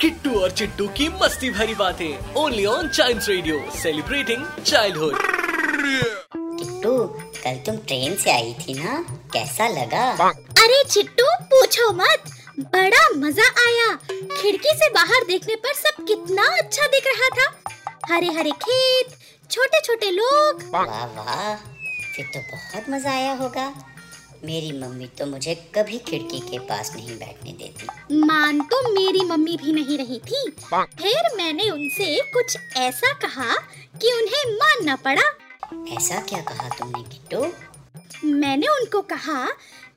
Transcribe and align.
किट्टू 0.00 0.40
और 0.40 0.50
चिट्टू 0.50 0.88
की 0.88 1.08
मस्ती 1.08 1.50
भरी 1.50 1.74
बातें 1.74 2.34
only 2.34 2.66
on 2.66 2.88
child 2.88 3.22
radio 3.28 3.70
celebrating 3.76 4.46
childhood 4.66 5.18
Kittu 6.58 6.92
कल 7.16 7.56
तुम 7.66 7.76
ट्रेन 7.76 8.16
से 8.16 8.30
आई 8.30 8.54
थी 8.54 8.74
ना? 8.74 8.94
कैसा 9.32 9.68
लगा? 9.68 10.30
अरे 10.64 10.84
चिट्टू 10.84 11.24
पूछो 11.24 11.92
मत। 11.92 12.30
बड़ा 12.60 13.08
मज़ा 13.16 13.48
आया। 13.66 13.94
खिड़की 14.36 14.76
से 14.78 14.88
बाहर 14.88 15.24
देखने 15.24 15.56
पर 15.56 15.74
सब 15.74 16.06
कितना 16.06 16.46
अच्छा 16.58 16.86
दिख 16.86 17.06
रहा 17.06 17.28
था। 17.28 17.46
हरे 18.14 18.32
हरे 18.38 18.50
खेत 18.50 19.06
छोटे 19.50 19.80
छोटे 19.80 20.10
लोग। 20.10 20.62
वाह 20.74 21.04
वाह 21.04 21.54
फिर 22.16 22.24
तो 22.34 22.40
बहुत 22.56 22.90
मज़ा 22.90 23.10
आया 23.10 23.32
होगा। 23.32 23.72
मेरी 24.44 24.70
मम्मी 24.72 25.06
तो 25.18 25.24
मुझे 25.26 25.54
कभी 25.74 25.98
खिड़की 25.98 26.38
के 26.40 26.58
पास 26.68 26.92
नहीं 26.96 27.16
बैठने 27.18 27.52
देती। 27.52 28.18
मान 28.18 28.60
तो 28.64 28.80
मेरी 28.92 29.24
मम्मी 29.24 29.56
भी 29.56 29.72
नहीं 29.72 29.98
रही 29.98 30.18
थी। 30.20 30.50
फिर 30.74 31.36
मैंने 31.36 31.68
उनसे 31.70 32.20
कुछ 32.32 32.56
ऐसा 32.76 33.12
कहा 33.24 33.56
कि 33.94 34.12
उन्हें 34.12 34.52
मानना 34.54 34.96
पड़ा। 35.04 35.22
ऐसा 35.96 36.20
क्या 36.20 36.40
कहा 36.42 36.68
तुमने 36.78 37.02
किट्टू? 37.04 38.30
मैंने 38.30 38.66
उनको 38.68 39.00
कहा 39.12 39.44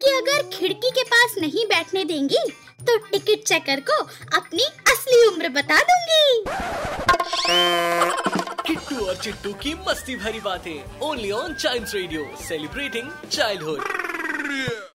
कि 0.00 0.10
अगर 0.10 0.42
खिड़की 0.52 0.90
के 0.90 1.02
पास 1.04 1.34
नहीं 1.38 1.64
बैठने 1.66 2.04
देंगी 2.04 2.44
तो 2.80 2.96
टिकट 3.00 3.44
चेकर 3.46 3.80
को 3.90 4.02
अपनी 4.36 4.64
असली 4.92 5.26
उम्र 5.26 5.48
बता 5.48 5.78
दूँगी। 5.82 6.44
किट्टू 8.66 9.04
और 9.06 9.16
चिट्टू 9.16 9.52
की 9.62 9.74
मस्ती 9.88 10.16
भरी 10.16 10.40
बातें 10.40 11.00
only 11.02 11.30
on 11.30 11.54
child 11.54 11.94
radio 11.94 12.30
celebrating 12.48 13.10
childhood 13.30 14.01
Yeah. 14.52 14.82